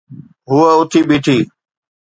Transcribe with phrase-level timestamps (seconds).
[0.49, 1.37] هوءَ اٿي بيٺي.